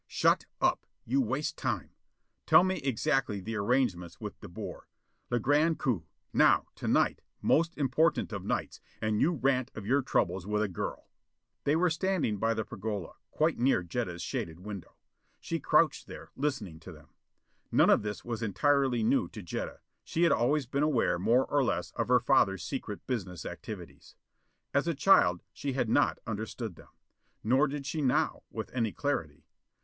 "Shut 0.07 0.47
up: 0.59 0.87
you 1.05 1.21
waste 1.21 1.59
time. 1.59 1.91
Tell 2.47 2.63
me 2.63 2.77
exactly 2.77 3.39
the 3.39 3.55
arrangements 3.55 4.19
with 4.19 4.39
De 4.39 4.47
Boer. 4.47 4.87
Le 5.29 5.39
grand 5.39 5.77
coup! 5.77 6.07
now; 6.33 6.65
to 6.73 6.87
night 6.87 7.21
most 7.39 7.77
important 7.77 8.33
of 8.33 8.43
nights 8.43 8.81
and 8.99 9.21
you 9.21 9.33
rant 9.33 9.69
of 9.75 9.85
your 9.85 10.01
troubles 10.01 10.47
with 10.47 10.63
a 10.63 10.67
girl!" 10.67 11.07
They 11.65 11.75
were 11.75 11.91
standing 11.91 12.37
by 12.37 12.55
the 12.55 12.65
pergola, 12.65 13.13
quite 13.29 13.59
near 13.59 13.83
Jetta's 13.83 14.23
shaded 14.23 14.61
window. 14.61 14.95
She 15.39 15.59
crouched 15.59 16.07
there, 16.07 16.31
listening 16.35 16.79
to 16.79 16.91
them. 16.91 17.09
None 17.71 17.91
of 17.91 18.01
this 18.01 18.25
was 18.25 18.41
entirely 18.41 19.03
new 19.03 19.27
to 19.27 19.43
Jetta. 19.43 19.81
She 20.03 20.23
had 20.23 20.31
always 20.31 20.65
been 20.65 20.81
aware 20.81 21.19
more 21.19 21.45
or 21.45 21.63
less 21.63 21.91
of 21.91 22.07
her 22.07 22.19
father's 22.19 22.63
secret 22.63 23.05
business 23.05 23.45
activities. 23.45 24.15
As 24.73 24.87
a 24.87 24.95
child 24.95 25.43
she 25.53 25.73
had 25.73 25.89
not 25.89 26.17
understood 26.25 26.75
them. 26.75 26.89
Nor 27.43 27.67
did 27.67 27.85
she 27.85 28.01
now, 28.01 28.41
with 28.49 28.71
any 28.73 28.91
clarity. 28.91 29.45